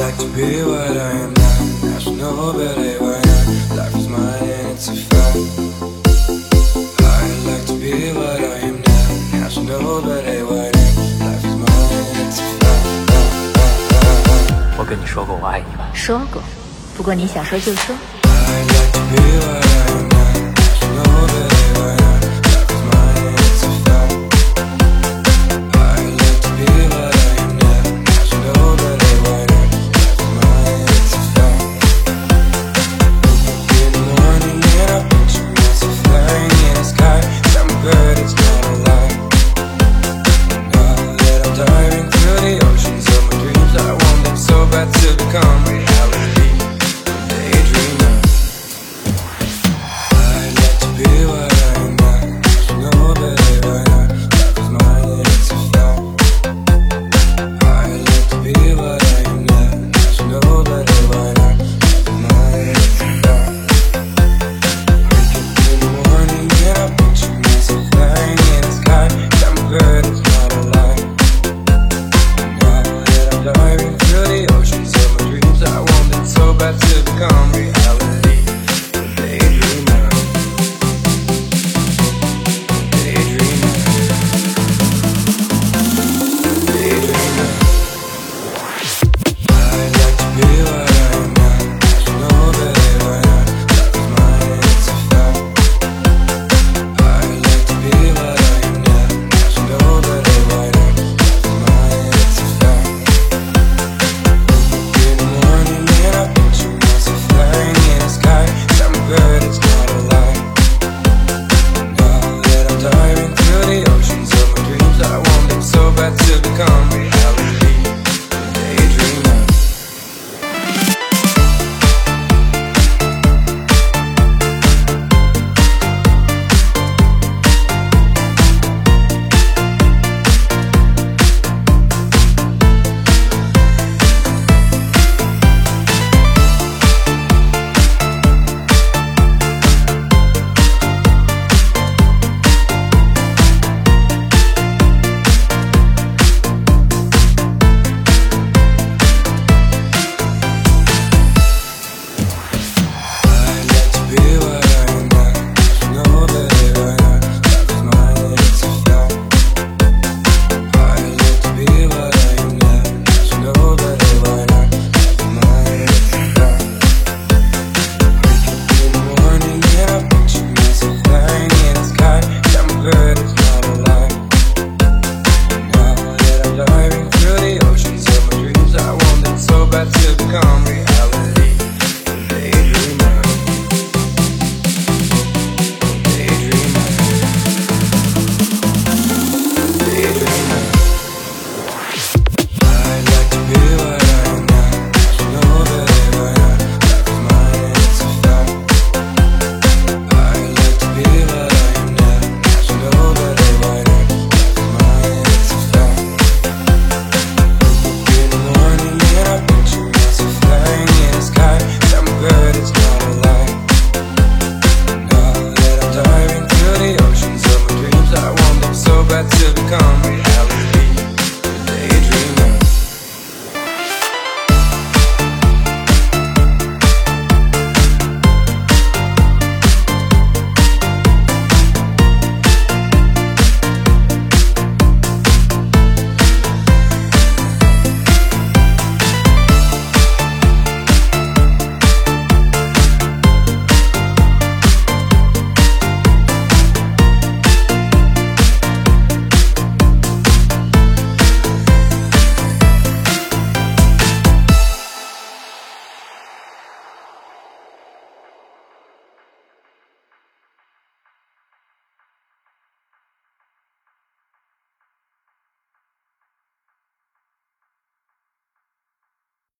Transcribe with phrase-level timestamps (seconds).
[0.00, 1.94] like to be what I am now.
[1.94, 3.46] Ask nobody why not.
[3.76, 5.36] Life is mine and it's a fact.
[7.04, 9.44] I'd like to be what I am now.
[9.44, 10.94] Ask nobody why not.
[11.20, 12.84] Life is mine and it's a fact.
[14.78, 15.90] 我跟你说过我爱你吗？
[15.92, 16.42] 说过，
[16.96, 17.94] 不过你想说就说。
[18.24, 19.69] I'd like to be what